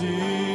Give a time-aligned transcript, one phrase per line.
[0.00, 0.51] 오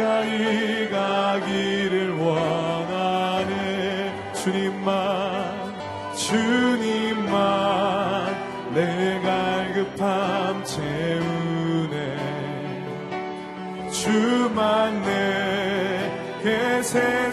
[0.00, 3.52] 가까이 가기를 원하네.
[4.32, 7.34] 주님만 주님만
[8.74, 12.16] 내 갈급함 채우네.
[13.90, 17.29] 주만 내게 새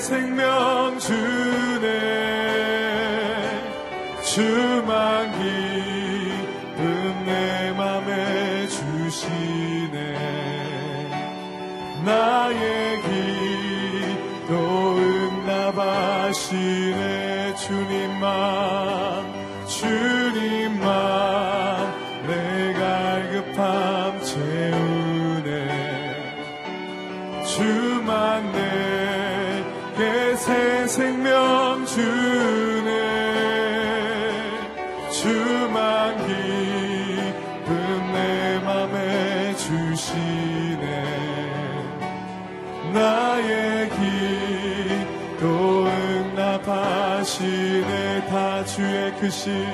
[48.78, 49.66] 주의 크신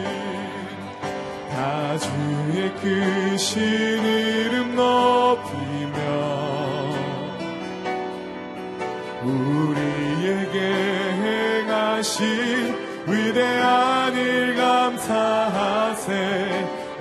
[1.51, 3.61] 다 주의 크신
[4.01, 5.97] 이름 높이며
[9.23, 10.57] 우리에게
[11.67, 12.15] 행하신
[13.05, 16.13] 위대한 일 감사하세.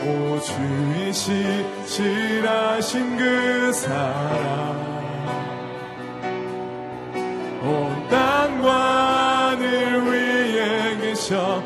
[0.01, 1.13] 오 주의
[1.87, 4.83] 시실하신 그 사랑.
[7.63, 11.63] 온 땅과 하늘 위에 계셔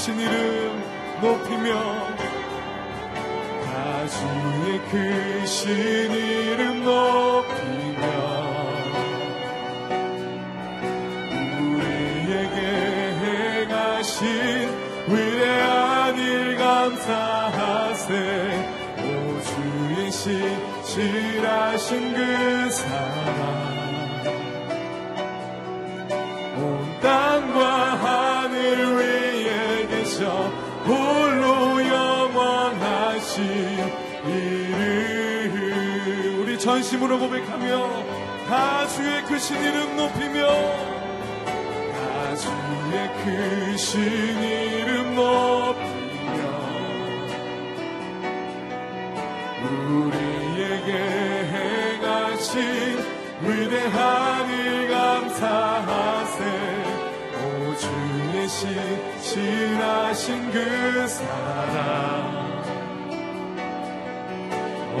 [0.00, 0.82] 크신 이름
[1.20, 1.74] 높이며
[3.66, 7.19] 다 주의 크신 이름 높이며
[34.26, 35.80] 이름
[36.40, 38.04] 우리 전심으로 고백하며
[38.46, 40.46] 다 주의 크신 이름 높이며
[41.92, 43.08] 다 주의
[43.72, 45.90] 크신 이름 높이며
[49.62, 50.92] 우리에게
[51.52, 52.98] 행하신
[53.42, 56.44] 위대한 일 감사하세
[57.36, 58.48] 오 주의
[59.18, 62.39] 시실하신 그 사랑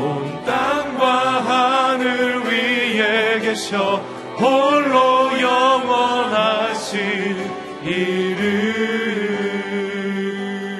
[0.00, 3.96] 온 땅과 하늘 위에 계셔
[4.38, 7.00] 홀로 영원하신
[7.84, 8.80] 이름.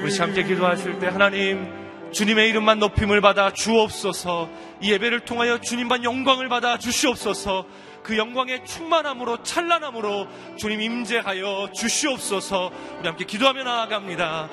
[0.03, 1.69] 우리 함께 기도하실 때 하나님
[2.13, 4.49] 주님의 이름만 높임을 받아 주옵소서.
[4.81, 7.67] 이 예배를 통하여 주님만 영광을 받아 주시옵소서.
[8.03, 10.27] 그 영광의 충만함으로 찬란함으로
[10.57, 12.71] 주님 임재하여 주시옵소서.
[12.99, 14.49] 우리 함께 기도하며 나아갑니다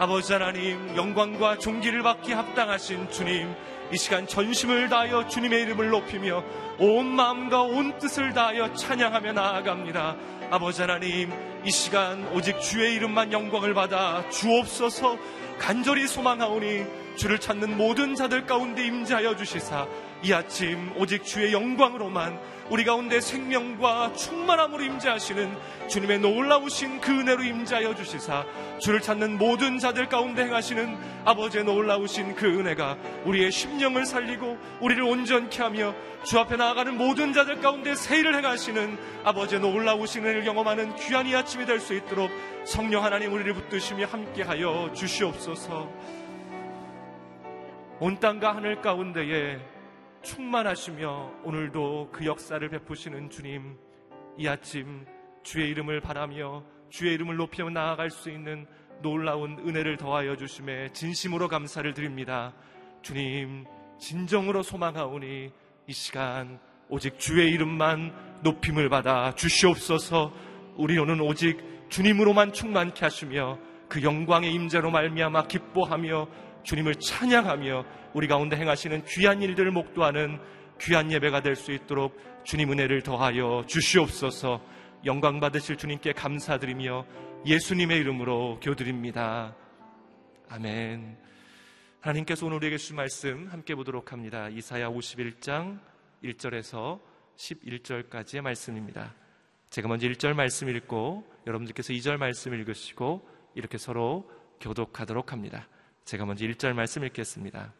[0.00, 3.54] 아버지 하나님 영광과 존귀를 받기 합당하신 주님
[3.92, 6.42] 이 시간 전심을 다하여 주님의 이름을 높이며
[6.78, 10.16] 온 마음과 온 뜻을 다하여 찬양하며 나아갑니다.
[10.50, 11.30] 아버지 하나님
[11.66, 15.18] 이 시간 오직 주의 이름만 영광을 받아 주옵소서
[15.58, 16.86] 간절히 소망하오니
[17.16, 19.86] 주를 찾는 모든 자들 가운데 임재하여 주시사
[20.22, 22.38] 이 아침 오직 주의 영광으로만
[22.68, 25.56] 우리 가운데 생명과 충만함으로 임재하시는
[25.88, 28.44] 주님의 놀라우신 그 은혜로 임재하여 주시사
[28.78, 35.62] 주를 찾는 모든 자들 가운데 행하시는 아버지의 놀라우신 그 은혜가 우리의 심령을 살리고 우리를 온전케
[35.62, 41.34] 하며 주 앞에 나아가는 모든 자들 가운데 세일을 행하시는 아버지의 놀라우신 은혜를 경험하는 귀한 이
[41.34, 42.30] 아침이 될 수 있도록
[42.64, 45.90] 성령 하나님 우리를 붙드시며 함께하여 주시옵소서.
[48.00, 49.58] 온 땅과 하늘 가운데에
[50.22, 53.76] 충만하시며 오늘도 그 역사를 베푸시는 주님
[54.36, 55.06] 이 아침
[55.42, 58.66] 주의 이름을 바라며 주의 이름을 높여 나아갈 수 있는
[59.02, 62.52] 놀라운 은혜를 더하여 주심에 진심으로 감사를 드립니다.
[63.02, 63.64] 주님
[63.98, 65.50] 진정으로 소망하오니
[65.86, 68.12] 이 시간 오직 주의 이름만
[68.42, 70.32] 높임을 받아 주시옵소서
[70.76, 71.58] 우리 오는 오직
[71.88, 73.58] 주님으로만 충만케 하시며
[73.88, 76.28] 그 영광의 임재로 말미암아 기뻐하며
[76.62, 77.84] 주님을 찬양하며
[78.14, 80.38] 우리 가운데 행하시는 귀한 일들을 목도하는
[80.80, 84.62] 귀한 예배가 될 수 있도록 주님 은혜를 더하여 주시옵소서
[85.04, 87.06] 영광 받으실 주님께 감사드리며
[87.46, 89.56] 예수님의 이름으로 교드립니다.
[90.48, 91.18] 아멘.
[92.00, 94.48] 하나님께서 오늘 우리에게 주신 말씀 함께 보도록 합니다.
[94.48, 95.78] 이사야 51장
[96.24, 97.00] 1절에서
[97.36, 99.14] 11절까지의 말씀입니다.
[99.70, 104.30] 제가 먼저 1절 말씀 읽고 여러분들께서 2절 말씀 읽으시고 이렇게 서로
[104.60, 105.68] 교독하도록 합니다.
[106.04, 107.72] 제가 먼저 1절 말씀 읽겠습니다.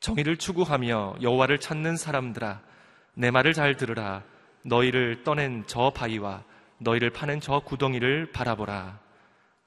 [0.00, 2.62] 정의를 추구하며 여호와를 찾는 사람들아
[3.14, 4.22] 내 말을 잘 들으라.
[4.62, 6.44] 너희를 떠낸 저 바위와
[6.78, 9.00] 너희를 파낸 저 구덩이를 바라보라.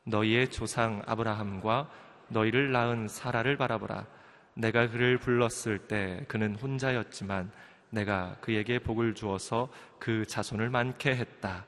[0.06, 1.90] 너희의 조상 아브라함과
[2.30, 4.06] 너희를 낳은 사라를 바라보라.
[4.54, 7.52] 내가 그를 불렀을 때 그는 혼자였지만
[7.90, 9.70] 내가 그에게 복을 주어서
[10.00, 11.66] 그 자손을 많게 했다.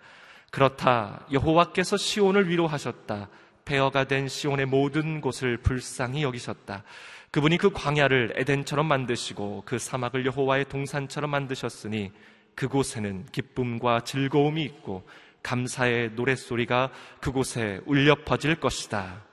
[0.51, 1.25] 그렇다.
[1.31, 3.30] 여호와께서 시온을 위로하셨다
[3.65, 6.83] 폐허가 된 시온의 모든 곳을 불쌍히 여기셨다
[7.31, 12.12] 그분이 그 광야를 에덴처럼 만드시고 그 사막을 여호와의 동산처럼 만드셨으니
[12.54, 15.04] 그곳에는 기쁨과 즐거움이 있고
[15.42, 19.24] 감사의 노랫소리가 그곳에 울려 퍼질 것이다.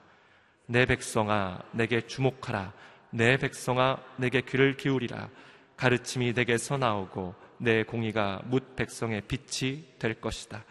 [0.65, 2.73] 내 백성아 내게 주목하라.
[3.11, 5.29] 내 백성아 내게 귀를 기울이라.
[5.77, 10.63] 가르침이 내게서 나오고 내 공의가 뭇 백성의 빛이 될 것이다.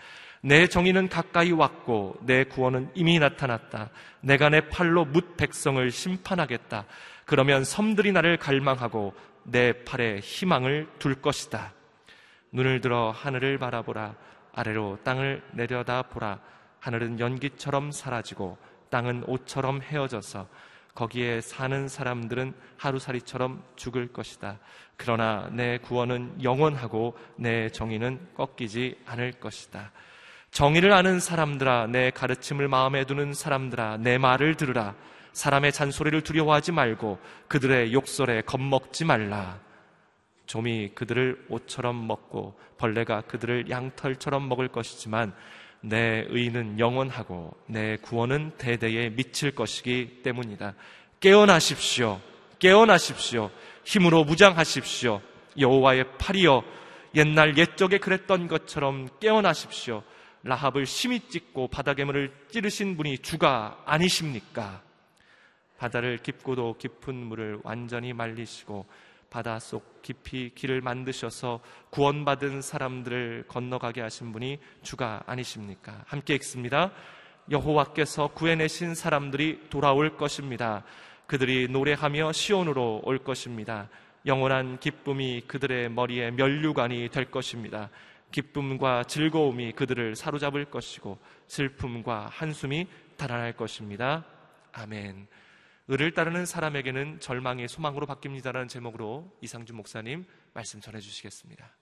[0.42, 3.90] 내 정의는 가까이 왔고 내 구원은 이미 나타났다.
[4.22, 6.86] 내가 내 팔로 뭇 백성을 심판하겠다.
[7.26, 9.14] 그러면 섬들이 나를 갈망하고
[9.44, 11.72] 내 팔에 희망을 둘 것이다.
[12.52, 14.14] 눈을 들어 하늘을 바라보라.
[14.52, 16.40] 아래로 땅을 내려다 보라.
[16.80, 18.56] 하늘은 연기처럼 사라지고
[18.88, 20.48] 땅은 옷처럼 헤어져서
[20.94, 24.58] 거기에 사는 사람들은 하루살이처럼 죽을 것이다.
[24.96, 29.92] 그러나 내 구원은 영원하고 내 정의는 꺾이지 않을 것이다.
[30.50, 34.94] 정의를 아는 사람들아, 내 가르침을 마음에 두는 사람들아, 내 말을 들으라.
[35.32, 39.60] 사람의 잔소리를 두려워하지 말고 그들의 욕설에 겁먹지 말라.
[40.46, 45.32] 좀이 그들을 옷처럼 먹고 벌레가 그들을 양털처럼 먹을 것이지만
[45.80, 50.74] 내 의는 영원하고 내 구원은 대대에 미칠 것이기 때문이다.
[51.20, 52.20] 깨어나십시오.
[52.58, 53.50] 깨어나십시오.
[53.84, 55.20] 힘으로 무장하십시오.
[55.58, 56.64] 여호와의 팔이여
[57.14, 60.02] 옛날 옛적에 그랬던 것처럼 깨어나십시오.
[60.42, 64.82] 라합을 심히 찢고 바다괴물을 찌르신 분이 주가 아니십니까?
[65.78, 68.86] 바다를 깊고도 깊은 물을 완전히 말리시고
[69.30, 76.04] 바다 속 깊이 길을 만드셔서 구원받은 사람들을 건너가게 하신 분이 주가 아니십니까?
[76.06, 76.90] 함께 읽습니다.
[77.50, 80.84] 여호와께서 구해내신 사람들이 돌아올 것입니다.
[81.26, 83.88] 그들이 노래하며 시온으로 올 것입니다.
[84.26, 87.88] 영원한 기쁨이 그들의 머리에 면류관이 될 것입니다.
[88.30, 94.24] 기쁨과 즐거움이 그들을 사로잡을 것이고 슬픔과 한숨이 달아날 것입니다.
[94.72, 95.26] 아멘.
[95.88, 101.76] 의를 따르는 사람에게는 절망의 소망으로 바뀝니다라는 제목으로 이상준 목사님 말씀 전해 주시겠습니다.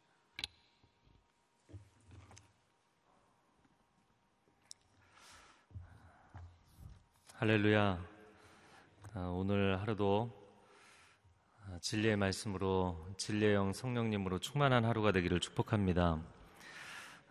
[7.34, 8.04] 할렐루야.
[9.14, 10.32] 아, 오늘 하루도
[11.80, 16.37] 진리의 말씀으로 진리의 영 성령님으로 충만한 하루가 되기를 축복합니다.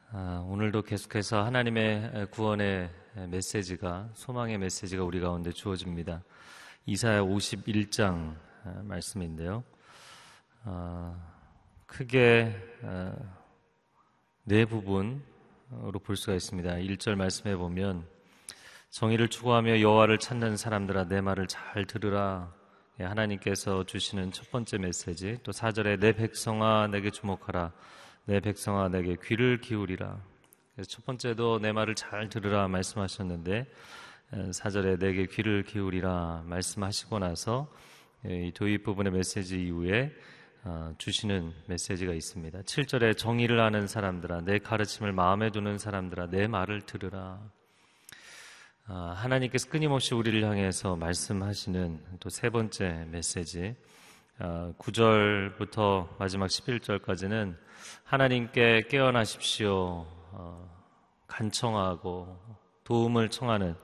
[0.10, 2.90] 아, 오늘도 계속해서 하나님의 구원의
[3.28, 6.24] 메시지가 소망의 메시지가 우리 가운데 주어집니다.
[6.86, 9.66] 이사야 51장 아, 말씀인데요.
[10.64, 11.14] 아,
[11.86, 13.14] 크게 아,
[14.46, 15.20] 네 부분으로
[16.02, 16.70] 볼 수가 있습니다.
[16.76, 18.08] 1절 말씀해 보면
[18.92, 22.54] 정의를 추구하며 여호와를 찾는 사람들아 내 말을 잘 들으라.
[23.02, 25.38] 예, 하나님께서 주시는 첫 번째 메시지.
[25.44, 27.74] 또 4절에 내 백성아 내게 주목하라.
[28.28, 30.20] 내 백성아 내게 귀를 기울이라.
[30.86, 33.66] 첫 번째도 내 말을 잘 들으라 말씀하셨는데
[34.52, 37.72] 4절에 내게 귀를 기울이라 말씀하시고 나서
[38.26, 40.14] 이 도입 부분의 메시지 이후에
[40.66, 42.64] 어, 주시는 메시지가 있습니다.
[42.64, 47.40] 7절에 정의를 아는 사람들아 내 가르침을 마음에 두는 사람들아 내 말을 들으라.
[48.88, 53.78] 아, 하나님께서 끊임없이 우리를 향해서 말씀하시는 또 세 번째 메시지
[54.40, 57.56] 9절부터 아, 마지막 11절까지는
[58.04, 60.70] 하나님께 깨어나십시오 어,
[61.26, 62.38] 간청하고
[62.84, 63.76] 도움을 청하는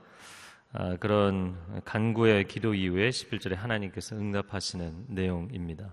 [0.72, 5.92] 아, 그런 간구의 기도 이후에 11절에 하나님께서 응답하시는 내용입니다.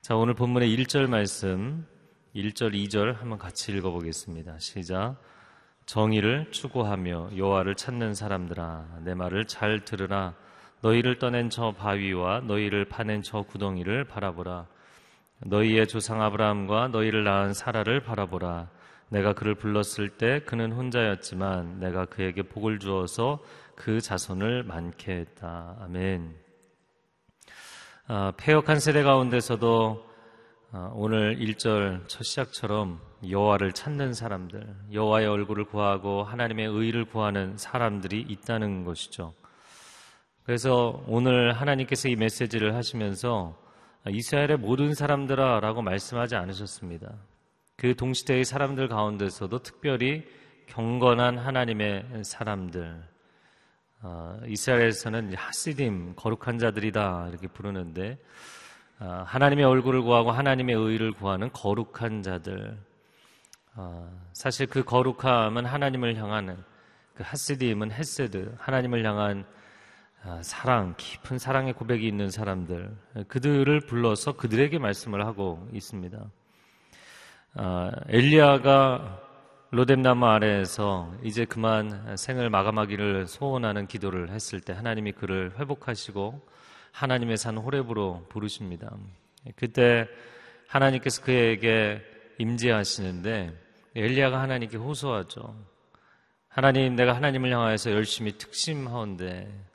[0.00, 1.86] 자, 오늘 본문의 1절 말씀
[2.34, 4.58] 1절, 2절 한번 같이 읽어보겠습니다.
[4.58, 5.16] 시작.
[5.84, 10.34] 정의를 추구하며 여호와를 찾는 사람들아 내 말을 잘 들으라
[10.86, 14.66] 너희를 떠낸 저 바위와 너희를 파낸 저 구덩이를 바라보라
[15.40, 18.68] 너희의 조상 아브라함과 너희를 낳은 사라를 바라보라
[19.08, 23.40] 내가 그를 불렀을 때 그는 혼자였지만 내가 그에게 복을 주어서
[23.74, 25.76] 그 자손을 많게 했다.
[25.80, 26.34] 아멘.
[28.06, 30.06] 아, 폐역한 세대 가운데서도
[30.72, 38.20] 아, 오늘 1절 첫 시작처럼 여호와를 찾는 사람들, 여호와의 얼굴을 구하고 하나님의 의를 구하는 사람들이
[38.20, 39.34] 있다는 것이죠.
[40.46, 43.60] 그래서 오늘 하나님께서 이 메시지를 하시면서
[44.08, 47.14] 이스라엘의 모든 사람들아 라고 말씀하지 않으셨습니다.
[47.76, 50.24] 그 동시대의 사람들 가운데서도 특별히
[50.68, 53.02] 경건한 하나님의 사람들,
[54.02, 58.16] 어, 이스라엘에서는 하시딤 거룩한 자들이다 이렇게 부르는데
[59.00, 62.78] 어, 하나님의 얼굴을 구하고 하나님의 의를 구하는 거룩한 자들.
[63.74, 66.56] 어, 사실 그 거룩함은 하나님을 향하는
[67.14, 69.55] 그 하시딤은 헤세드 하나님을 향한 어,
[70.42, 72.96] 사랑 깊은 사랑의 고백이 있는 사람들
[73.28, 76.30] 그들을 불러서 그들에게 말씀을 하고 있습니다.
[77.54, 79.22] 어, 엘리야가
[79.70, 86.40] 로뎀나무 아래에서 이제 그만 생을 마감하기를 소원하는 기도를 했을 때 하나님이 그를 회복하시고
[86.92, 88.96] 하나님의 산 호렙으로 부르십니다.
[89.56, 90.08] 그때
[90.68, 92.00] 하나님께서 그에게
[92.38, 93.52] 임재하시는데
[93.94, 95.56] 엘리야가 하나님께 호소하죠.
[96.48, 99.65] 하나님 내가 하나님을 향하여서 열심히 특심하온데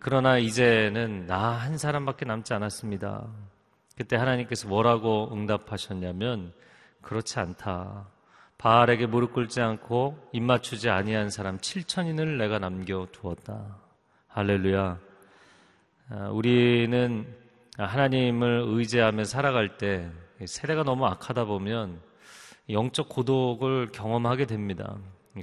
[0.00, 3.26] 그러나 이제는 나 한 사람밖에 남지 않았습니다.
[3.96, 6.52] 그때 하나님께서 뭐라고 응답하셨냐면
[7.02, 8.08] 그렇지 않다.
[8.58, 13.76] 바알에게 무릎 꿇지 않고 입 맞추지 아니한 사람 7천인을 내가 남겨 두었다.
[14.28, 14.98] 할렐루야.
[16.10, 17.26] 아, 우리는
[17.78, 20.10] 하나님을 의지하며 살아갈 때
[20.44, 22.00] 세대가 너무 악하다 보면
[22.70, 24.96] 영적 고독을 경험하게 됩니다.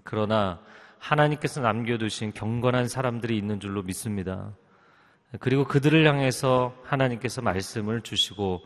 [0.04, 0.60] 그러나
[1.02, 4.56] 하나님께서 남겨두신 경건한 사람들이 있는 줄로 믿습니다.
[5.40, 8.62] 그리고 그들을 향해서 하나님께서 말씀을 주시고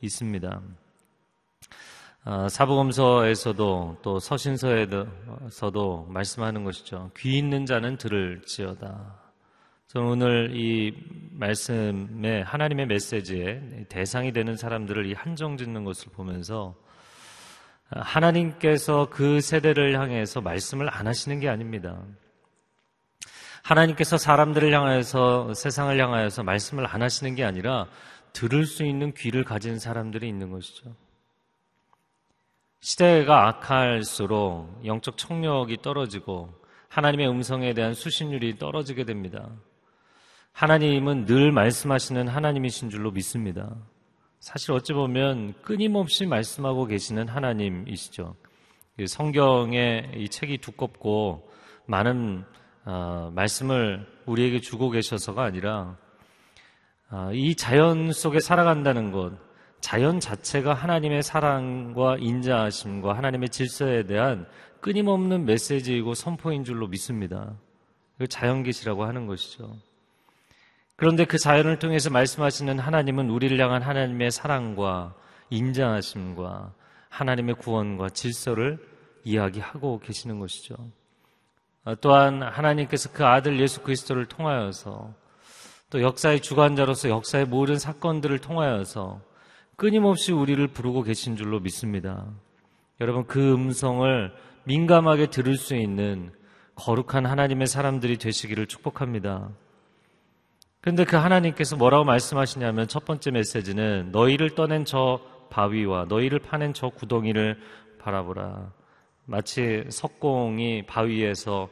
[0.00, 0.62] 있습니다.
[2.24, 7.10] 아, 사복음서에서도 또 서신서에서도 말씀하는 것이죠.
[7.18, 9.18] 귀 있는 자는 들을지어다.
[9.88, 10.94] 저는 오늘 이
[11.32, 16.76] 말씀에 하나님의 메시지에 대상이 되는 사람들을 이 한정 짓는 것을 보면서
[17.90, 22.00] 하나님께서 그 세대를 향해서 말씀을 안 하시는 게 아닙니다.
[23.62, 27.86] 하나님께서 사람들을 향하여서 세상을 향하여서 말씀을 안 하시는 게 아니라
[28.32, 30.94] 들을 수 있는 귀를 가진 사람들이 있는 것이죠.
[32.80, 36.54] 시대가 악할수록 영적 청력이 떨어지고
[36.88, 39.48] 하나님의 음성에 대한 수신율이 떨어지게 됩니다.
[40.52, 43.76] 하나님은 늘 말씀하시는 하나님이신 줄로 믿습니다.
[44.40, 48.34] 사실 어찌 보면 끊임없이 말씀하고 계시는 하나님이시죠.
[49.06, 51.46] 성경의 이 책이 두껍고
[51.84, 52.44] 많은
[52.86, 55.98] 어, 말씀을 우리에게 주고 계셔서가 아니라
[57.10, 59.32] 어, 이 자연 속에 살아간다는 것,
[59.80, 64.46] 자연 자체가 하나님의 사랑과 인자하심과 하나님의 질서에 대한
[64.80, 67.58] 끊임없는 메시지이고 선포인 줄로 믿습니다.
[68.26, 69.76] 자연계시라고 하는 것이죠.
[71.00, 75.14] 그런데 그 자연을 통해서 말씀하시는 하나님은 우리를 향한 하나님의 사랑과
[75.48, 76.74] 인자하심과
[77.08, 78.78] 하나님의 구원과 질서를
[79.24, 80.76] 이야기하고 계시는 것이죠.
[81.84, 85.14] 아, 또한 하나님께서 그 아들 예수 그리스도를 통하여서
[85.88, 89.22] 또 역사의 주관자로서 역사의 모든 사건들을 통하여서
[89.76, 92.26] 끊임없이 우리를 부르고 계신 줄로 믿습니다.
[93.00, 96.30] 여러분 그 음성을 민감하게 들을 수 있는
[96.74, 99.48] 거룩한 하나님의 사람들이 되시기를 축복합니다.
[100.80, 105.20] 그런데 그 하나님께서 뭐라고 말씀하시냐면 첫 번째 메시지는 너희를 떠낸 저
[105.50, 107.60] 바위와 너희를 파낸 저 구덩이를
[107.98, 108.72] 바라보라.
[109.26, 111.68] 마치 석공이 바위에서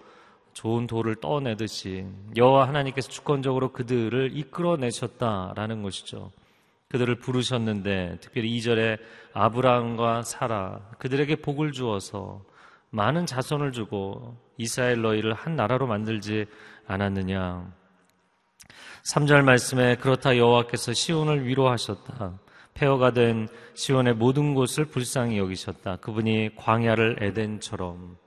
[0.53, 6.31] 좋은 돌을 떠내듯이 여호와 하나님께서 주권적으로 그들을 이끌어내셨다라는 것이죠.
[6.89, 8.99] 그들을 부르셨는데 특별히 이절에
[9.33, 12.43] 아브라함과 사라 그들에게 복을 주어서
[12.91, 16.47] 많은 자손을 주고 이스라엘 너희를 한 나라로 만들지
[16.87, 17.78] 않았느냐.
[19.09, 22.39] 3절 말씀에 그렇다 여호와께서 시온을 위로하셨다.
[22.75, 25.97] 폐허가 된 시온의 모든 곳을 불쌍히 여기셨다.
[25.97, 28.19] 그분이 광야를 에덴처럼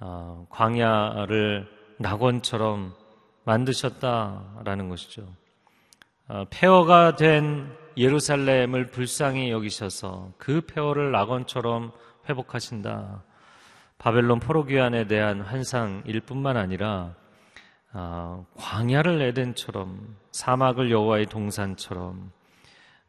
[0.00, 1.66] 어, 광야를
[1.98, 2.92] 낙원처럼
[3.44, 5.26] 만드셨다라는 것이죠.
[6.28, 11.92] 어, 폐허가 된 예루살렘을 불쌍히 여기셔서 그 폐허를 낙원처럼
[12.28, 13.22] 회복하신다.
[13.96, 17.14] 바벨론 포로귀환에 대한 환상일 뿐만 아니라
[17.98, 22.30] 어, 광야를 에덴처럼 사막을 여호와의 동산처럼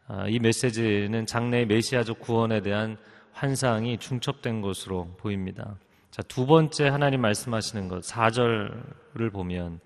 [0.08, 2.96] 어, 이 메시지는 장래의 메시아적 구원에 대한
[3.34, 5.76] 환상이 중첩된 것으로 보입니다.
[6.10, 9.82] 자, 두 번째 하나님 말씀하시는 것 4절을 보면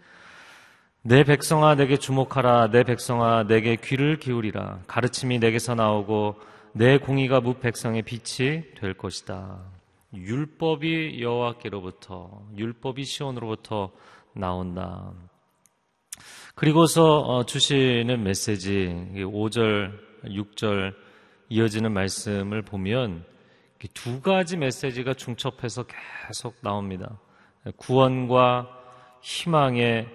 [1.01, 6.35] 내 백성아 내게 주목하라 내 백성아 내게 귀를 기울이라 가르침이 내게서 나오고
[6.73, 9.57] 내 공의가 무 백성의 빛이 될 것이다.
[10.13, 13.91] 율법이 여호와께로부터 율법이 시온으로부터
[14.33, 15.13] 나온다.
[16.55, 20.93] 그리고서 어, 주시는 메시지 5절, 6절
[21.49, 23.25] 이어지는 말씀을 보면
[23.93, 25.85] 두 가지 메시지가 중첩해서
[26.27, 27.19] 계속 나옵니다.
[27.77, 28.69] 구원과
[29.21, 30.07] 희망의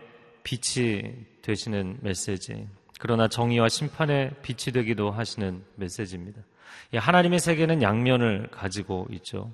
[0.44, 1.02] 빛이
[1.42, 2.68] 되시는 메시지.
[2.98, 6.40] 그러나 정의와 심판의 빛이 되기도 하시는 메시지입니다.
[6.94, 9.52] 하나님의 세계는 양면을 가지고 있죠.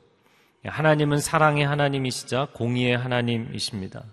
[0.64, 4.04] 하나님은 사랑의 하나님이시자 공의의 하나님이십니다.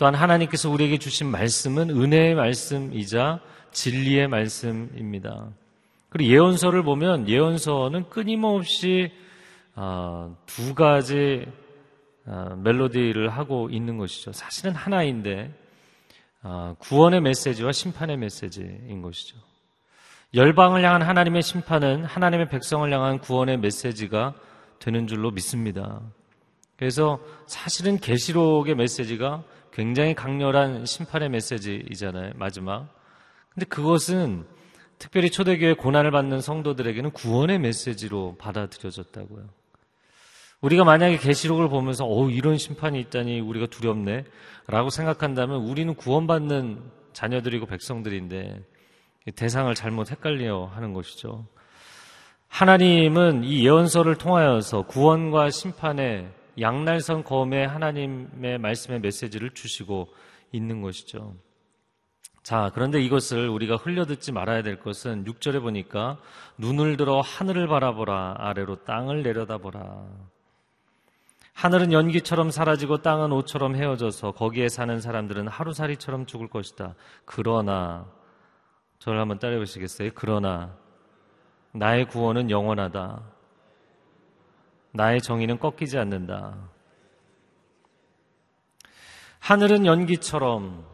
[0.00, 5.50] 또한 하나님께서 우리에게 주신 말씀은 은혜의 말씀이자 진리의 말씀입니다.
[6.08, 9.12] 그리고 예언서를 보면 예언서는 끊임없이
[9.74, 11.46] 아, 두 가지
[12.24, 14.32] 아, 멜로디를 하고 있는 것이죠.
[14.32, 15.52] 사실은 하나인데
[16.40, 19.36] 아, 구원의 메시지와 심판의 메시지인 것이죠.
[20.32, 24.32] 열방을 향한 하나님의 심판은 하나님의 백성을 향한 구원의 메시지가
[24.78, 26.00] 되는 줄로 믿습니다.
[26.78, 32.32] 그래서 사실은 계시록의 메시지가 굉장히 강렬한 심판의 메시지이잖아요.
[32.36, 32.88] 마지막.
[33.54, 34.44] 근데 그것은
[34.98, 39.44] 특별히 초대교회 고난을 받는 성도들에게는 구원의 메시지로 받아들여졌다고요.
[40.60, 44.24] 우리가 만약에 계시록을 보면서 어 이런 심판이 있다니 우리가 두렵네
[44.66, 46.82] 라고 생각한다면 우리는 구원받는
[47.14, 48.62] 자녀들이고 백성들인데
[49.36, 51.46] 대상을 잘못 헷갈려 하는 것이죠.
[52.48, 56.28] 하나님은 이 예언서를 통하여서 구원과 심판의
[56.60, 60.08] 양날선 검에 하나님의 말씀의 메시지를 주시고
[60.52, 61.34] 있는 것이죠.
[62.42, 66.18] 자, 그런데 이것을 우리가 흘려듣지 말아야 될 것은 6절에 보니까
[66.58, 70.06] 눈을 들어 하늘을 바라보라, 아래로 땅을 내려다보라.
[71.52, 76.94] 하늘은 연기처럼 사라지고 땅은 옷처럼 헤어져서 거기에 사는 사람들은 하루살이처럼 죽을 것이다.
[77.26, 78.06] 그러나,
[78.98, 80.10] 저를 한번 따라해 보시겠어요?
[80.14, 80.74] 그러나,
[81.72, 83.22] 나의 구원은 영원하다.
[84.92, 86.56] 나의 정의는 꺾이지 않는다.
[89.38, 90.84] 하늘은 연기처럼,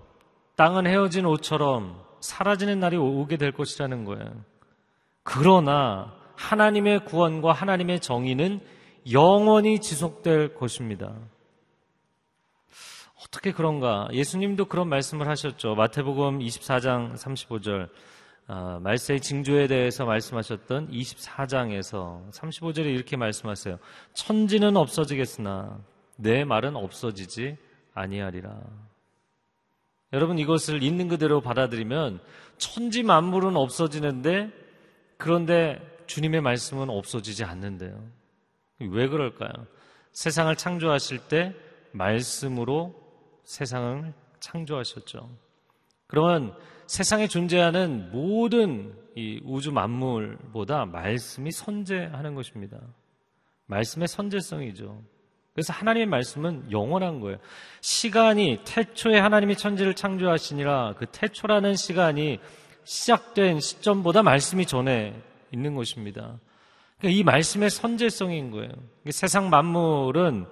[0.56, 4.44] 땅은 헤어진 옷처럼 사라지는 날이 오게 될 것이라는 거예요.
[5.22, 8.60] 그러나 하나님의 구원과 하나님의 정의는
[9.12, 11.14] 영원히 지속될 것입니다.
[13.24, 14.08] 어떻게 그런가?
[14.12, 15.74] 예수님도 그런 말씀을 하셨죠.
[15.74, 17.88] 마태복음 24장 35절.
[18.48, 23.78] 아, 말세의 징조에 대해서 말씀하셨던 24장에서 35절에 이렇게 말씀하세요.
[24.14, 25.80] 천지는 없어지겠으나
[26.16, 27.56] 내 말은 없어지지
[27.94, 28.56] 아니하리라.
[30.12, 32.20] 여러분 이것을 있는 그대로 받아들이면
[32.58, 34.50] 천지 만물은 없어지는데
[35.16, 38.00] 그런데 주님의 말씀은 없어지지 않는데요.
[38.78, 39.66] 왜 그럴까요?
[40.12, 41.54] 세상을 창조하실 때
[41.92, 42.94] 말씀으로
[43.44, 45.28] 세상을 창조하셨죠.
[46.06, 46.54] 그러면
[46.86, 52.78] 세상에 존재하는 모든 이 우주 만물보다 말씀이 선재하는 것입니다.
[53.66, 55.02] 말씀의 선재성이죠.
[55.54, 57.38] 그래서 하나님의 말씀은 영원한 거예요.
[57.80, 62.38] 시간이 태초에 하나님이 천지를 창조하시니라 그 태초라는 시간이
[62.84, 65.20] 시작된 시점보다 말씀이 전에
[65.50, 66.38] 있는 것입니다.
[66.98, 68.70] 그러니까 이 말씀의 선재성인 거예요.
[69.10, 70.46] 세상 만물은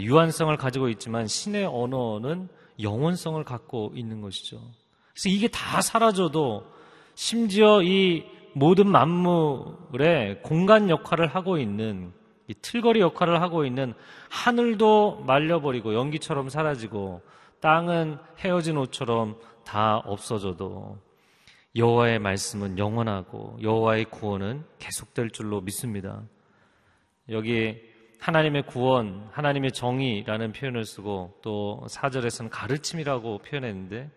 [0.00, 2.48] 유한성을 가지고 있지만 신의 언어는
[2.80, 4.60] 영원성을 갖고 있는 것이죠.
[5.12, 6.64] 그래서 이게 다 사라져도
[7.14, 12.12] 심지어 이 모든 만물의 공간 역할을 하고 있는
[12.48, 13.94] 이 틀거리 역할을 하고 있는
[14.28, 17.22] 하늘도 말려버리고 연기처럼 사라지고
[17.60, 20.98] 땅은 헤어진 옷처럼 다 없어져도
[21.76, 26.22] 여호와의 말씀은 영원하고 여호와의 구원은 계속될 줄로 믿습니다.
[27.28, 27.76] 여기
[28.18, 34.10] 하나님의 구원, 하나님의 정의라는 표현을 쓰고 또 4절에서는 가르침이라고 표현했는데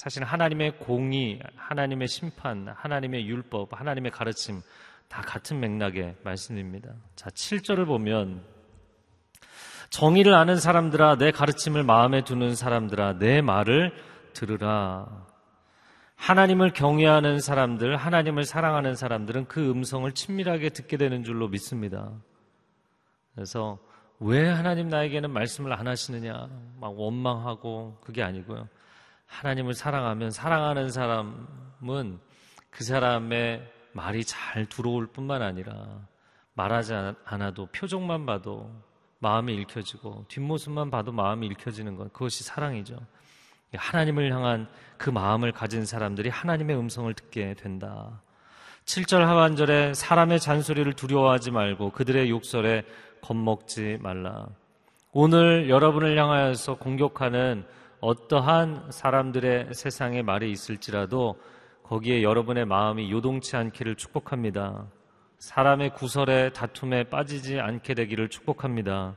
[0.00, 4.62] 사실 하나님의 공의, 하나님의 심판, 하나님의 율법, 하나님의 가르침
[5.08, 6.94] 다 같은 맥락의 말씀입니다.
[7.16, 8.42] 자, 7절을 보면
[9.90, 13.92] 정의를 아는 사람들아 내 가르침을 마음에 두는 사람들아 내 말을
[14.32, 15.26] 들으라.
[16.16, 22.10] 하나님을 경외하는 사람들, 하나님을 사랑하는 사람들은 그 음성을 친밀하게 듣게 되는 줄로 믿습니다.
[23.34, 23.78] 그래서
[24.18, 26.48] 왜 하나님 나에게는 말씀을 안 하시느냐,
[26.80, 28.66] 막 원망하고 그게 아니고요.
[29.30, 32.18] 하나님을 사랑하면 사랑하는 사람은
[32.70, 35.72] 그 사람의 말이 잘 들어올 뿐만 아니라
[36.54, 36.92] 말하지
[37.24, 38.70] 않아도 표정만 봐도
[39.20, 42.98] 마음이 읽혀지고 뒷모습만 봐도 마음이 읽혀지는 것 그것이 사랑이죠.
[43.74, 48.20] 하나님을 향한 그 마음을 가진 사람들이 하나님의 음성을 듣게 된다.
[48.84, 52.84] 7절 하반절에 사람의 잔소리를 두려워하지 말고 그들의 욕설에
[53.20, 54.48] 겁먹지 말라.
[55.12, 57.64] 오늘 여러분을 향하여서 공격하는
[58.00, 61.38] 어떠한 사람들의 세상에 말이 있을지라도
[61.82, 64.86] 거기에 여러분의 마음이 요동치 않기를 축복합니다.
[65.38, 69.16] 사람의 구설에 다툼에 빠지지 않게 되기를 축복합니다.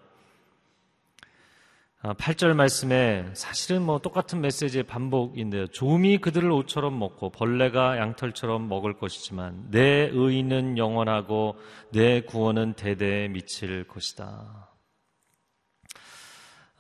[2.04, 5.68] 8절 아, 말씀에 사실은 뭐 똑같은 메시지의 반복인데요.
[5.68, 11.56] 조미 그들을 옷처럼 먹고 벌레가 양털처럼 먹을 것이지만 내 의는 영원하고
[11.92, 14.73] 내 구원은 대대에 미칠 것이다.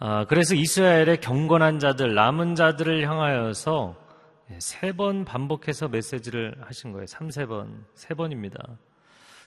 [0.05, 3.95] 아, 그래서 이스라엘의 경건한 자들, 남은 자들을 향하여서
[4.59, 7.05] 세 번 반복해서 메시지를 하신 거예요.
[7.05, 8.59] 3, 세 번, 세 번입니다.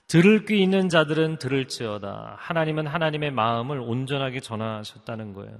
[0.07, 2.37] 들을 귀 있는 자들은 들을지어다.
[2.39, 5.59] 하나님은 하나님의 마음을 온전하게 전하셨다는 거예요.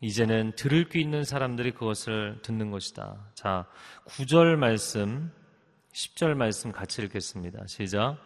[0.00, 3.14] 이제는 들을 귀 있는 사람들이 그것을 듣는 것이다.
[3.34, 3.66] 자,
[4.06, 5.30] 9절 말씀,
[5.92, 7.66] 10절 말씀 같이 읽겠습니다.
[7.66, 8.16] 시작.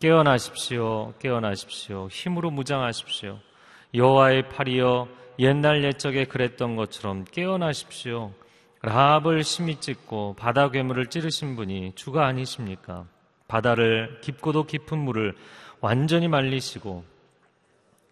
[0.00, 1.14] 깨어나십시오.
[1.20, 2.08] 깨어나십시오.
[2.08, 3.38] 힘으로 무장하십시오.
[3.94, 8.32] 여호와의 팔이여 옛날 옛적에 그랬던 것처럼 깨어나십시오.
[8.82, 13.06] 라합을 심히 찢고 바다 괴물을 찌르신 분이 주가 아니십니까?
[13.46, 15.34] 바다를 깊고도 깊은 물을
[15.80, 17.04] 완전히 말리시고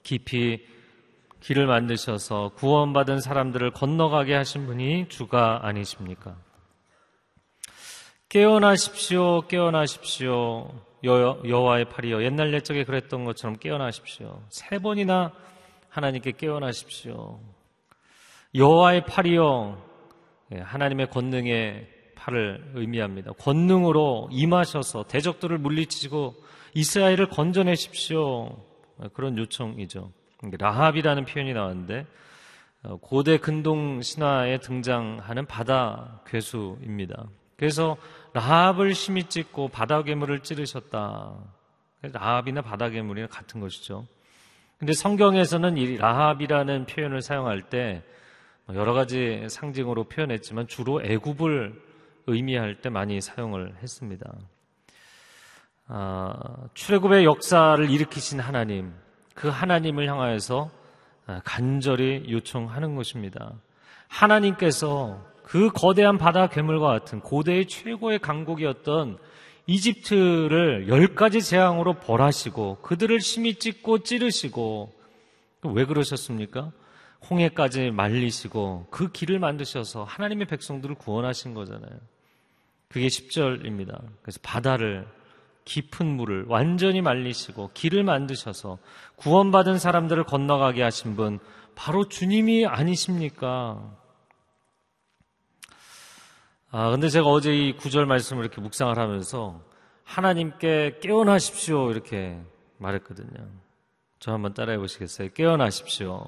[0.02, 0.66] 깊이
[1.40, 6.36] 길을 만드셔서 구원받은 사람들을 건너가게 하신 분이 주가 아니십니까?
[8.28, 10.70] 깨어나십시오, 깨어나십시오.
[11.04, 14.42] 여, 여호와의 팔이여 옛날 옛적에 그랬던 것처럼 깨어나십시오.
[14.48, 15.32] 세 번이나
[15.96, 17.40] 하나님께 깨어나십시오.
[18.54, 19.82] 여호와의 팔이여
[20.52, 23.32] 예, 하나님의 권능의 팔을 의미합니다.
[23.32, 26.35] 권능으로 임하셔서 대적들을 물리치고
[26.74, 28.62] 이스라엘을 건져내십시오.
[29.14, 30.12] 그런 요청이죠.
[30.59, 32.06] 라합이라는 표현이 나왔는데
[32.82, 37.24] 어, 고대 근동 신화에 등장하는 바다 괴수입니다.
[37.56, 37.96] 그래서
[38.35, 41.38] 라합을 심히 찢고 바다 괴물을 찌르셨다.
[42.02, 44.06] 라합이나 바다 괴물이나 같은 것이죠.
[44.78, 48.02] 근데 성경에서는 이 라합이라는 표현을 사용할 때
[48.74, 51.80] 여러 가지 상징으로 표현했지만 주로 애굽을
[52.26, 54.30] 의미할 때 많이 사용을 했습니다.
[55.88, 56.34] 아,
[56.74, 58.92] 출애굽의 역사를 일으키신 하나님,
[59.34, 60.70] 그 하나님을 향하여서
[61.44, 63.52] 간절히 요청하는 것입니다.
[64.08, 69.18] 하나님께서 그 거대한 바다 괴물과 같은 고대의 최고의 강국이었던
[69.66, 74.92] 이집트를 열 가지 재앙으로 벌하시고 그들을 심히 찢고 찌르시고
[75.64, 76.72] 왜 그러셨습니까?
[77.29, 81.98] 홍해까지 말리시고 그 길을 만드셔서 하나님의 백성들을 구원하신 거잖아요.
[82.88, 84.00] 그게 10절입니다.
[84.22, 85.07] 그래서 바다를
[85.64, 88.79] 깊은 물을 완전히 말리시고 길을 만드셔서
[89.16, 91.40] 구원받은 사람들을 건너가게 하신 분
[91.74, 93.96] 바로 주님이 아니십니까?
[96.78, 99.62] 아, 근데 제가 어제 이 구절 말씀을 이렇게 묵상을 하면서
[100.04, 102.38] 하나님께 깨어나십시오 이렇게
[102.76, 103.48] 말했거든요.
[104.18, 105.30] 저 한번 따라해 보시겠어요?
[105.32, 106.26] 깨어나십시오.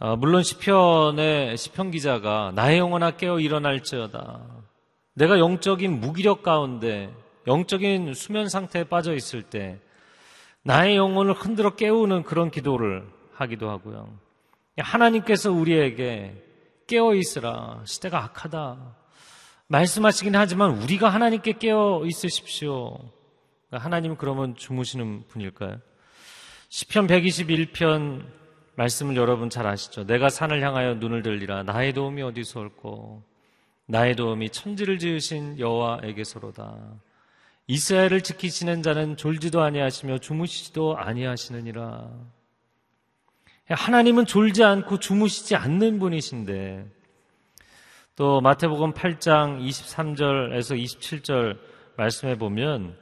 [0.00, 4.40] 아, 물론 시편의 시편 기자가 나의 영혼아 깨어 일어날지어다.
[5.12, 7.14] 내가 영적인 무기력 가운데
[7.46, 9.78] 영적인 수면 상태에 빠져 있을 때
[10.64, 14.24] 나의 영혼을 흔들어 깨우는 그런 기도를 하기도 하고요.
[14.78, 16.42] 하나님께서 우리에게
[16.86, 17.82] 깨어 있으라.
[17.86, 18.96] 시대가 악하다.
[19.68, 22.98] 말씀하시긴 하지만 우리가 하나님께 깨어 있으십시오.
[23.70, 25.78] 하나님은 그러면 주무시는 분일까요?
[26.68, 28.26] 시편 121편
[28.76, 30.04] 말씀을 여러분 잘 아시죠?
[30.04, 31.62] 내가 산을 향하여 눈을 들리라.
[31.62, 33.22] 나의 도움이 어디서 올고
[33.86, 36.76] 나의 도움이 천지를 지으신 여호와에게서로다.
[37.66, 42.10] 이스라엘을 지키시는 자는 졸지도 아니하시며 주무시지도 아니하시느니라.
[43.68, 46.86] 하나님은 졸지 않고 주무시지 않는 분이신데
[48.16, 51.58] 또 마태복음 8장 23절에서 27절
[51.96, 52.96] 말씀해 보면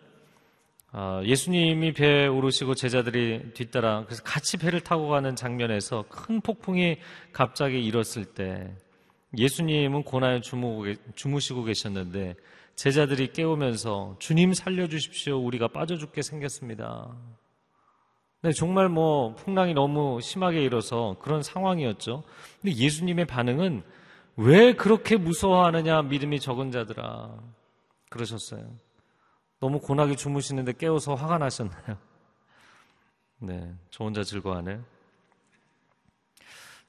[0.92, 6.98] 어, 예수님이 배에 오르시고 제자들이 뒤따라 그래서 같이 배를 타고 가는 장면에서 큰 폭풍이
[7.32, 8.72] 갑자기 일었을 때
[9.36, 10.40] 예수님은 고나에
[11.14, 12.34] 주무시고 계셨는데
[12.76, 15.38] 제자들이 깨우면서 주님 살려주십시오.
[15.38, 17.16] 우리가 빠져 죽게 생겼습니다.
[18.42, 22.24] 네, 정말 뭐 풍랑이 너무 심하게 일어서 그런 상황이었죠.
[22.60, 23.84] 근데 예수님의 반응은
[24.36, 27.38] 왜 그렇게 무서워하느냐 믿음이 적은 자들아
[28.10, 28.68] 그러셨어요.
[29.60, 31.96] 너무 고나게 주무시는데 깨워서 화가 나셨나요?
[33.38, 34.82] 네, 저 혼자 즐거워하네요.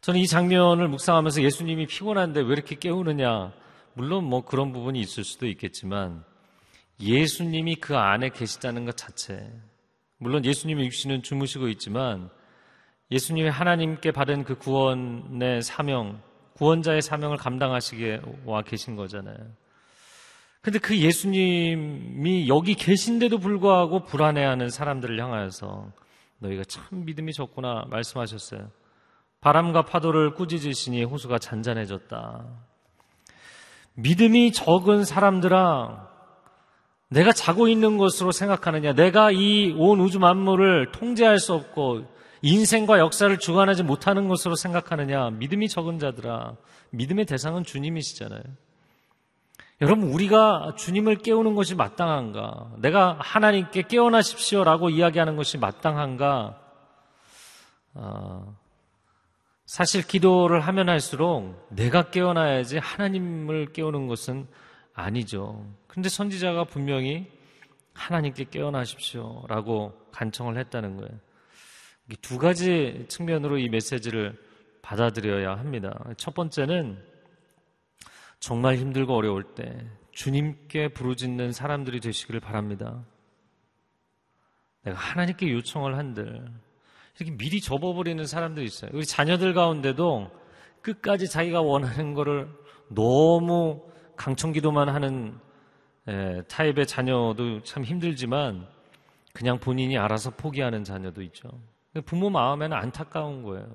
[0.01, 3.53] 저는 이 장면을 묵상하면서 예수님이 피곤한데 왜 이렇게 깨우느냐.
[3.93, 6.25] 물론 뭐 그런 부분이 있을 수도 있겠지만
[6.99, 9.51] 예수님이 그 안에 계시다는 것 자체.
[10.17, 12.29] 물론 예수님의 육신은 주무시고 있지만
[13.11, 16.21] 예수님이 하나님께 받은 그 구원의 사명,
[16.55, 19.37] 구원자의 사명을 감당하시게 와 계신 거잖아요.
[20.61, 25.91] 근데 그 예수님이 여기 계신데도 불구하고 불안해하는 사람들을 향하여서
[26.39, 28.69] 너희가 참 믿음이 적구나 말씀하셨어요.
[29.41, 32.45] 바람과 파도를 꾸짖으시니 호수가 잔잔해졌다.
[33.95, 36.02] 믿음이 적은 사람들아,
[37.13, 38.93] 내가 자고 있는 것으로 생각하느냐?
[38.93, 45.29] 내가 이 온 우주 만물을 통제할 수 없고 인생과 역사를 주관하지 못하는 것으로 생각하느냐?
[45.29, 46.55] 믿음이 적은 자들아,
[46.89, 48.41] 믿음의 대상은 주님이시잖아요.
[49.81, 52.73] 여러분, 우리가 주님을 깨우는 것이 마땅한가?
[52.79, 56.59] 내가 하나님께 깨어나십시오라고 이야기하는 것이 마땅한가?
[57.95, 58.55] 어,
[59.65, 64.47] 사실 기도를 하면 할수록 내가 깨어나야지 하나님을 깨우는 것은
[64.93, 65.65] 아니죠.
[65.87, 67.31] 근데 선지자가 분명히
[67.93, 71.11] 하나님께 깨어나십시오 라고 간청을 했다는 거예요.
[72.21, 74.37] 두 가지 측면으로 이 메시지를
[74.81, 75.97] 받아들여야 합니다.
[76.17, 77.01] 첫 번째는
[78.39, 83.05] 정말 힘들고 어려울 때 주님께 부르짖는 사람들이 되시기를 바랍니다.
[84.83, 86.45] 내가 하나님께 요청을 한들
[87.17, 88.91] 이렇게 미리 접어버리는 사람들이 있어요.
[88.93, 90.29] 우리 자녀들 가운데도
[90.81, 92.49] 끝까지 자기가 원하는 거를
[92.89, 93.81] 너무
[94.15, 95.37] 강청기도만 하는
[96.09, 98.67] 예, 타입의 자녀도 참 힘들지만
[99.33, 101.49] 그냥 본인이 알아서 포기하는 자녀도 있죠.
[102.05, 103.67] 부모 마음에는 안타까운 거예요.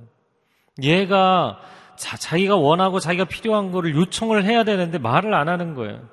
[0.83, 1.61] 얘가
[1.97, 6.09] 자, 자기가 원하고 자기가 필요한 거를 요청을 해야 되는데 말을 안 하는 거예요.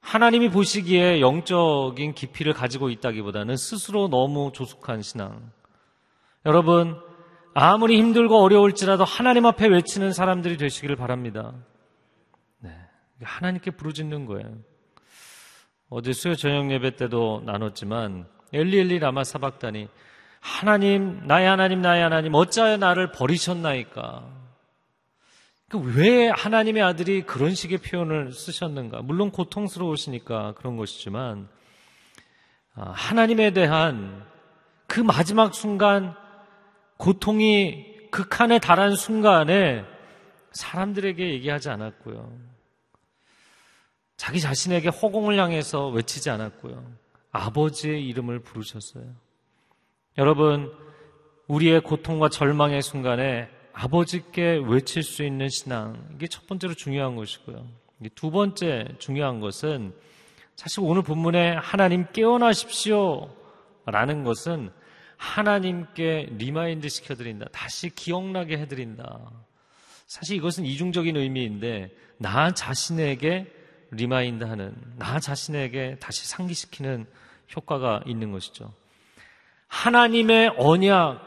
[0.00, 5.50] 하나님이 보시기에 영적인 깊이를 가지고 있다기보다는 스스로 너무 조숙한 신앙.
[6.44, 6.98] 여러분,
[7.54, 11.52] 아무리 힘들고 어려울지라도 하나님 앞에 외치는 사람들이 되시기를 바랍니다.
[13.22, 13.24] 네.
[13.24, 14.58] 하나님께 부르짖는 거예요.
[15.88, 19.88] 어제 수요 저녁 예배 때도 나눴지만 엘리엘리 라마 사박단이
[20.40, 24.28] 하나님, 나의 하나님, 나의 하나님, 어찌하여 나를 버리셨나이까?
[25.68, 29.02] 그러니까 왜 하나님의 아들이 그런 식의 표현을 쓰셨는가?
[29.02, 31.48] 물론 고통스러우시니까 그런 것이지만,
[32.74, 34.26] 아, 하나님에 대한
[34.88, 36.14] 그 마지막 순간,
[36.96, 39.84] 고통이 극한에 달한 순간에
[40.50, 42.51] 사람들에게 얘기하지 않았고요.
[44.22, 46.80] 자기 자신에게 허공을 향해서 외치지 않았고요.
[47.32, 49.02] 아버지의 이름을 부르셨어요.
[50.16, 50.72] 여러분,
[51.48, 57.66] 우리의 고통과 절망의 순간에 아버지께 외칠 수 있는 신앙, 이게 첫 번째로 중요한 것이고요.
[58.14, 59.92] 두 번째 중요한 것은
[60.54, 63.28] 사실 오늘 본문에 하나님 깨어나십시오
[63.86, 64.70] 라는 것은
[65.16, 67.46] 하나님께 remind 시켜드린다.
[67.50, 69.32] 다시 기억나게 해드린다.
[70.06, 73.61] 사실 이것은 이중적인 의미인데, 나 자신에게
[73.92, 77.06] remind 하는, 나 자신에게 다시 상기시키는
[77.54, 78.72] 효과가 있는 것이죠.
[79.68, 81.20] 하나님의 언약,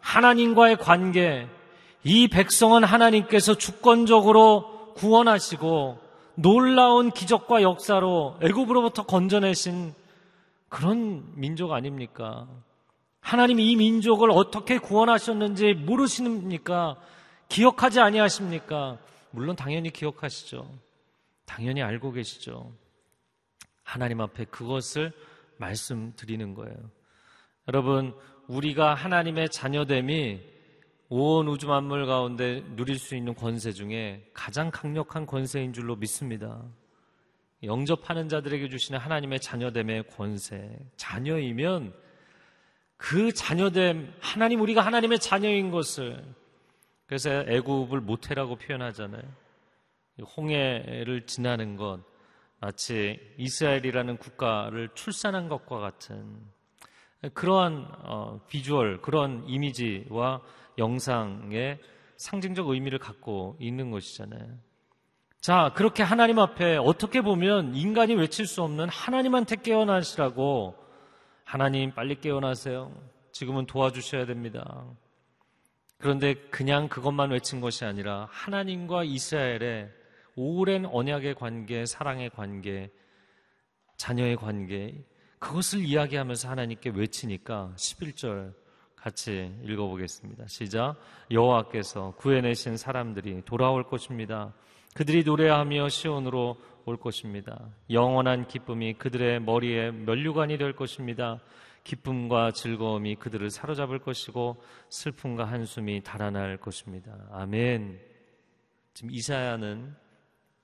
[0.00, 1.48] 하나님과의 관계,
[2.04, 5.98] 이 백성은 하나님께서 주권적으로 구원하시고
[6.34, 9.94] 놀라운 기적과 역사로 애굽으로부터 건져내신
[10.68, 12.46] 그런 민족 아닙니까?
[13.20, 16.96] 하나님이 이 민족을 어떻게 구원하셨는지 모르시니까
[17.48, 18.98] 기억하지 아니하십니까?
[19.30, 20.66] 물론 당연히 기억하시죠.
[21.52, 22.74] 당연히 알고 계시죠.
[23.82, 25.12] 하나님 앞에 그것을
[25.58, 26.74] 말씀드리는 거예요.
[27.68, 28.14] 여러분,
[28.48, 30.40] 우리가 하나님의 자녀됨이
[31.10, 36.64] 온 우주 만물 가운데 누릴 수 있는 권세 중에 가장 강력한 권세인 줄로 믿습니다.
[37.62, 40.78] 영접하는 자들에게 주시는 하나님의 자녀됨의 권세.
[40.96, 41.92] 자녀이면
[42.96, 46.24] 그 자녀됨, 하나님 우리가 하나님의 자녀인 것을
[47.06, 49.41] 그래서 애굽을 모태라고 표현하잖아요.
[50.36, 52.00] 홍해를 지나는 것
[52.60, 56.40] 마치 이스라엘이라는 국가를 출산한 것과 같은
[57.34, 60.42] 그러한 어, 비주얼, 그런 이미지와
[60.78, 61.78] 영상의
[62.16, 64.58] 상징적 의미를 갖고 있는 것이잖아요.
[65.40, 70.76] 자, 그렇게 하나님 앞에 어떻게 보면 인간이 외칠 수 없는 하나님한테 깨어나시라고
[71.44, 72.92] 하나님 빨리 깨어나세요.
[73.32, 74.84] 지금은 도와주셔야 됩니다.
[75.98, 79.90] 그런데 그냥 그것만 외친 것이 아니라 하나님과 이스라엘의
[80.36, 82.90] 오랜 언약의 관계, 사랑의 관계,
[83.96, 85.04] 자녀의 관계,
[85.38, 88.54] 그것을 이야기하면서 하나님께 외치니까 11절
[88.94, 90.46] 같이 읽어보겠습니다.
[90.46, 90.96] 시작.
[91.30, 94.54] 여호와께서 구해내신 사람들이 돌아올 것입니다.
[94.94, 97.70] 그들이 노래하며 시온으로 올 것입니다.
[97.90, 101.40] 영원한 기쁨이 그들의 머리에 면류관이 될 것입니다.
[101.82, 107.12] 기쁨과 즐거움이 그들을 사로잡을 것이고 슬픔과 한숨이 달아날 것입니다.
[107.32, 108.00] 아멘.
[108.94, 110.01] 지금 이사야는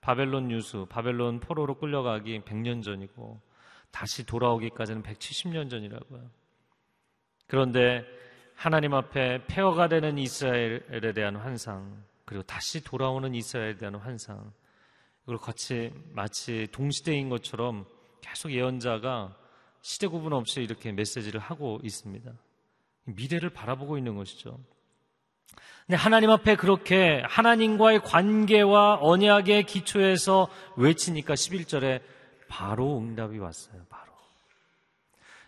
[0.00, 3.40] 바벨론 유수, 바벨론 포로로 끌려가기 100년 전이고
[3.90, 6.30] 다시 돌아오기까지는 170년 전이라고요.
[7.46, 8.04] 그런데
[8.54, 14.52] 하나님 앞에 폐허가 되는 이스라엘에 대한 환상, 그리고 다시 돌아오는 이스라엘에 대한 환상,
[15.24, 17.86] 이걸 같이 마치 동시대인 것처럼
[18.20, 19.36] 계속 예언자가
[19.82, 22.32] 시대 구분 없이 이렇게 메시지를 하고 있습니다.
[23.04, 24.58] 미래를 바라보고 있는 것이죠.
[25.86, 32.02] 근데 하나님 앞에 그렇게 하나님과의 관계와 언약의 기초에서 외치니까 11절에
[32.48, 33.82] 바로 응답이 왔어요.
[33.88, 34.12] 바로.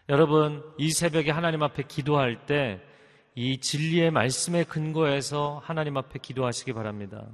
[0.09, 2.81] 여러분, 이 새벽에 하나님 앞에 기도할 때
[3.35, 7.27] 이 진리의 말씀의 근거에서 하나님 앞에 기도하시기 바랍니다.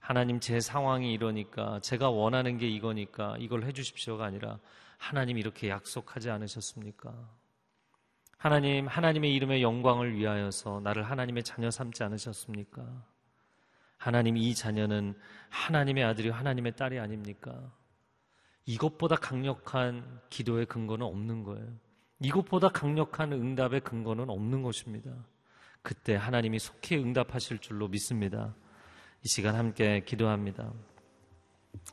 [0.00, 4.58] 하나님 제 상황이 이러니까 제가 원하는 게 이거니까 이걸 해 주십시오가 아니라
[4.98, 7.14] 하나님 이렇게 약속하지 않으셨습니까?
[8.44, 12.84] 하나님, 하나님의 이름의 영광을 위하여서 나를 하나님의 자녀 삼지 않으셨습니까?
[13.96, 17.72] 하나님 이 자녀는 하나님의 아들이 하나님의 딸이 아닙니까?
[18.66, 21.66] 이것보다 강력한 기도의 근거는 없는 거예요.
[22.20, 25.10] 이것보다 강력한 응답의 근거는 없는 것입니다.
[25.80, 28.54] 그때 하나님이 속히 응답하실 줄로 믿습니다.
[29.22, 30.70] 이 시간 함께 기도합니다.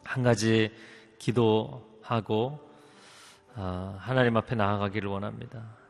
[0.03, 0.69] 한 가지
[1.17, 2.59] 기도하고
[3.55, 5.80] 아, 하나님 앞에 나아가기를 원합니다.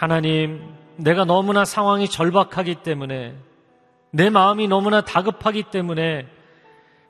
[0.00, 0.62] 하나님,
[0.96, 3.36] 내가 너무나 상황이 절박하기 때문에
[4.12, 6.26] 내 마음이 너무나 다급하기 때문에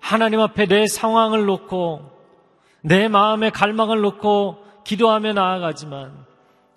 [0.01, 2.11] 하나님 앞에 내 상황을 놓고
[2.81, 6.27] 내 마음의 갈망을 놓고 기도하며 나아가지만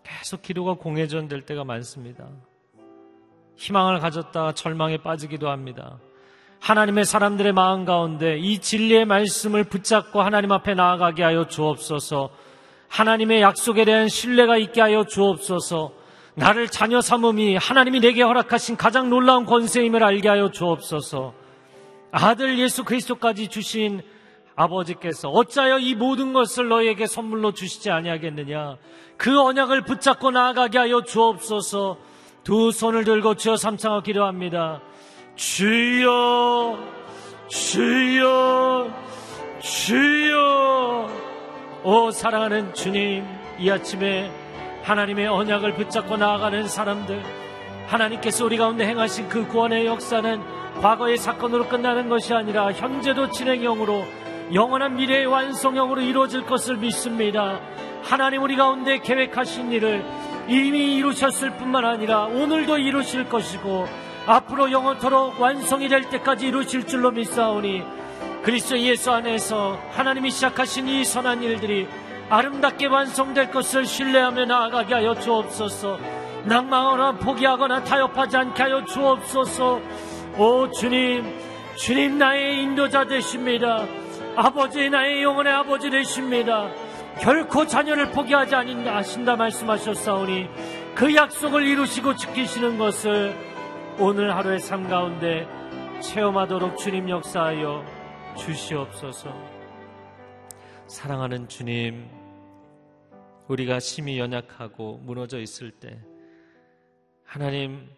[0.04, 2.28] 계속 기도가 공회전 될 때가 많습니다.
[3.56, 5.98] 희망을 가졌다 절망에 빠지기도 합니다.
[6.60, 12.30] 하나님의 사람들의 마음 가운데 이 진리의 말씀을 붙잡고 하나님 앞에 나아가게 하여 주옵소서.
[12.88, 16.03] 하나님의 약속에 대한 신뢰가 있게 하여 주옵소서.
[16.36, 21.34] 나를 자녀 삼음이 하나님이 내게 허락하신 가장 놀라운 권세임을 알게 하여 주옵소서.
[22.12, 24.02] 아들 예수 그리스도까지 주신
[24.56, 28.78] 아버지께서 어찌하여 이 모든 것을 너에게 선물로 주시지 아니하겠느냐?
[29.18, 31.98] 그 언약을 붙잡고 나아가게 하여 주옵소서.
[32.44, 34.82] 두 손을 들고 주여 삼창하 기도합니다.
[35.36, 36.78] 주여
[37.48, 38.94] 주여
[39.62, 41.10] 주여.
[41.84, 43.26] 오 사랑하는 주님
[43.60, 44.43] 이 아침에
[44.84, 47.24] 하나님의 언약을 붙잡고 나아가는 사람들
[47.88, 50.42] 하나님께서 우리 가운데 행하신 그 구원의 역사는
[50.82, 54.06] 과거의 사건으로 끝나는 것이 아니라 현재도 진행형으로
[54.54, 57.60] 영원한 미래의 완성형으로 이루어질 것을 믿습니다.
[58.04, 60.04] 하나님 우리 가운데 계획하신 일을
[60.50, 63.88] 이미 이루셨을 뿐만 아니라 오늘도 이루실 것이고
[64.26, 67.84] 앞으로 영원토록 완성이 될 때까지 이루실 줄로 믿사오니
[68.44, 71.88] 그리스도 예수 안에서 하나님이 시작하신 이 선한 일들이
[72.34, 76.00] 아름답게 완성될 것을 신뢰하며 나아가게 하여 주옵소서
[76.46, 79.82] 낭망하거나 포기하거나 타협하지 않게 하여 주옵소서
[80.38, 81.26] 오 주님
[81.76, 83.86] 주님 나의 인도자 되십니다
[84.36, 86.70] 아버지 나의 영혼의 아버지 되십니다.
[87.20, 90.50] 결코 자녀를 포기하지 않는다 하신다 말씀하셨사오니
[90.96, 93.36] 그 약속을 이루시고 지키시는 것을
[94.00, 95.48] 오늘 하루의 삶 가운데
[96.02, 97.86] 체험하도록 주님 역사하여
[98.38, 99.30] 주시옵소서.
[100.88, 102.10] 사랑하는 주님,
[103.48, 106.00] 우리가 심히 연약하고 무너져 있을 때
[107.26, 107.90] 하나님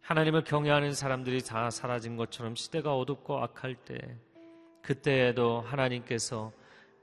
[0.00, 3.98] 하나님을 경외하는 사람들이 다 사라진 것처럼 시대가 어둡고 악할 때
[4.82, 6.52] 그때에도 하나님께서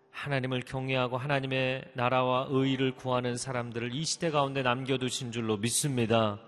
[0.10, 6.40] 하나님을 경외하고 하나님의 나라와 의의를 구하는 사람들을 이 시대 가운데 남겨두신 줄로 믿습니다.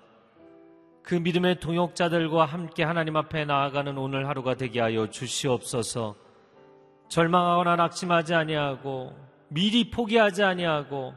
[1.03, 6.15] 그 믿음의 동역자들과 함께 하나님 앞에 나아가는 오늘 하루가 되게 하여 주시옵소서.
[7.09, 11.13] 절망하거나 낙심하지 아니하고 미리 포기하지 아니하고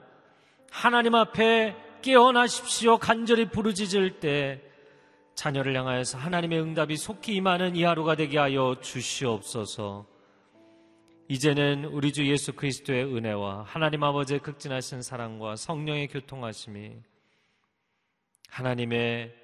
[0.71, 4.63] 하나님 앞에 깨어나십시오 간절히 부르짖을 때
[5.35, 10.07] 자녀를 향하여서 하나님의 응답이 속히 임하는 이 하루가 되게 하여 주시옵소서.
[11.29, 16.97] 이제는 우리 주 예수 그리스도의 은혜와 하나님 아버지의 극진하신 사랑과 성령의 교통하심이
[18.49, 19.35] 하나님의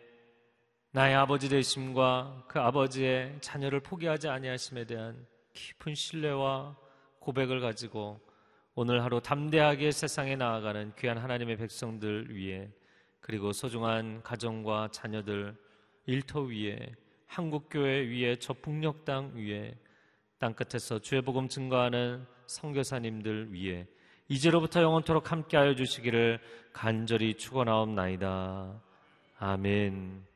[0.90, 6.76] 나의 아버지 되심과 그 아버지의 자녀를 포기하지 아니하심에 대한 깊은 신뢰와
[7.20, 8.20] 고백을 가지고
[8.78, 12.68] 오늘 하루 담대하게 세상에 나아가는 귀한 하나님의 백성들 위해
[13.20, 15.56] 그리고 소중한 가정과 자녀들
[16.04, 19.74] 일터 위에 한국교회 위에 저 북녘 땅 위에
[20.38, 23.86] 땅 끝에서 주의 복음 증거하는 선교사님들 위해
[24.28, 26.38] 이제로부터 영원토록 함께하여 주시기를
[26.74, 28.78] 간절히 축원하옵나이다.
[29.38, 30.35] 아멘.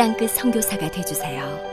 [0.00, 1.69] 땅끝 성교사가 되주세요